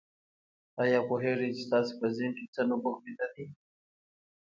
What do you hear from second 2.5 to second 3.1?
څه نبوغ